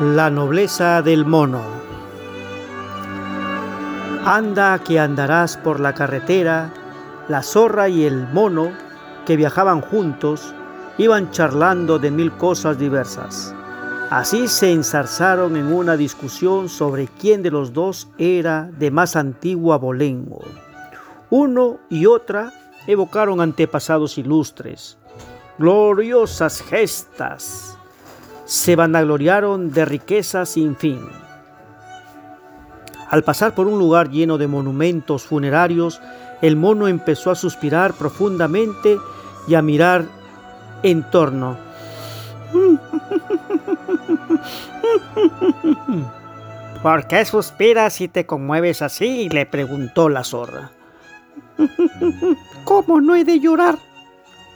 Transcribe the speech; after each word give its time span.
La 0.00 0.30
nobleza 0.30 1.02
del 1.02 1.26
mono. 1.26 1.60
Anda 4.24 4.78
que 4.78 4.98
andarás 4.98 5.58
por 5.58 5.78
la 5.78 5.92
carretera, 5.92 6.72
la 7.28 7.42
zorra 7.42 7.90
y 7.90 8.04
el 8.04 8.26
mono, 8.32 8.72
que 9.26 9.36
viajaban 9.36 9.82
juntos, 9.82 10.54
iban 10.96 11.30
charlando 11.32 11.98
de 11.98 12.10
mil 12.10 12.32
cosas 12.32 12.78
diversas. 12.78 13.54
Así 14.08 14.48
se 14.48 14.72
ensarzaron 14.72 15.54
en 15.56 15.70
una 15.70 15.98
discusión 15.98 16.70
sobre 16.70 17.06
quién 17.06 17.42
de 17.42 17.50
los 17.50 17.74
dos 17.74 18.08
era 18.16 18.70
de 18.78 18.90
más 18.90 19.16
antiguo 19.16 19.74
abolengo. 19.74 20.40
Uno 21.28 21.78
y 21.90 22.06
otra 22.06 22.54
evocaron 22.86 23.42
antepasados 23.42 24.16
ilustres, 24.16 24.96
gloriosas 25.58 26.62
gestas, 26.62 27.76
se 28.50 28.74
vanagloriaron 28.74 29.70
de 29.70 29.84
riqueza 29.84 30.44
sin 30.44 30.74
fin. 30.74 30.98
Al 33.08 33.22
pasar 33.22 33.54
por 33.54 33.68
un 33.68 33.78
lugar 33.78 34.10
lleno 34.10 34.38
de 34.38 34.48
monumentos 34.48 35.22
funerarios, 35.22 36.00
el 36.42 36.56
mono 36.56 36.88
empezó 36.88 37.30
a 37.30 37.36
suspirar 37.36 37.94
profundamente 37.94 38.98
y 39.46 39.54
a 39.54 39.62
mirar 39.62 40.04
en 40.82 41.08
torno. 41.12 41.56
¿Por 46.82 47.06
qué 47.06 47.24
suspiras 47.24 48.00
y 48.00 48.08
te 48.08 48.26
conmueves 48.26 48.82
así? 48.82 49.28
le 49.28 49.46
preguntó 49.46 50.08
la 50.08 50.24
zorra. 50.24 50.72
¿Cómo 52.64 53.00
no 53.00 53.14
he 53.14 53.22
de 53.22 53.38
llorar? 53.38 53.78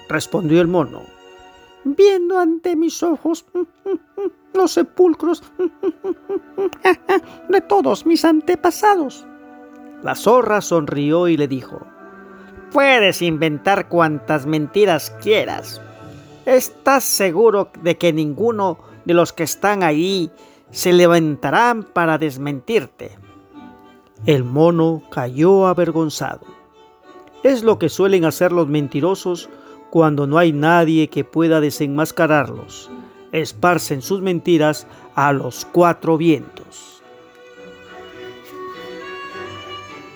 respondió 0.08 0.60
el 0.60 0.66
mono 0.66 1.13
viendo 1.84 2.38
ante 2.38 2.76
mis 2.76 3.02
ojos 3.02 3.44
los 4.54 4.72
sepulcros 4.72 5.42
de 7.48 7.60
todos 7.62 8.06
mis 8.06 8.24
antepasados. 8.24 9.26
La 10.02 10.14
zorra 10.14 10.60
sonrió 10.60 11.28
y 11.28 11.36
le 11.36 11.48
dijo, 11.48 11.80
Puedes 12.72 13.22
inventar 13.22 13.88
cuantas 13.88 14.46
mentiras 14.46 15.10
quieras. 15.22 15.80
¿Estás 16.44 17.04
seguro 17.04 17.70
de 17.82 17.96
que 17.96 18.12
ninguno 18.12 18.78
de 19.04 19.14
los 19.14 19.32
que 19.32 19.44
están 19.44 19.82
ahí 19.82 20.30
se 20.70 20.92
levantarán 20.92 21.84
para 21.84 22.18
desmentirte? 22.18 23.16
El 24.26 24.42
mono 24.42 25.02
cayó 25.10 25.66
avergonzado. 25.66 26.46
Es 27.44 27.62
lo 27.62 27.78
que 27.78 27.88
suelen 27.88 28.24
hacer 28.24 28.50
los 28.50 28.66
mentirosos 28.68 29.48
cuando 29.94 30.26
no 30.26 30.38
hay 30.38 30.52
nadie 30.52 31.06
que 31.06 31.22
pueda 31.22 31.60
desenmascararlos. 31.60 32.90
Esparcen 33.30 34.02
sus 34.02 34.20
mentiras 34.22 34.88
a 35.14 35.32
los 35.32 35.64
cuatro 35.70 36.18
vientos. 36.18 36.93